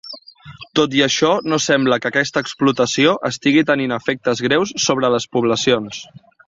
Tot 0.79 0.95
i 0.99 1.03
això 1.07 1.29
no 1.53 1.59
sembla 1.65 1.99
que 2.05 2.11
aquesta 2.11 2.43
explotació 2.47 3.15
estigui 3.31 3.65
tenint 3.71 3.97
efectes 4.01 4.45
greus 4.49 4.77
sobre 4.89 5.17
les 5.17 5.33
poblacions. 5.37 6.07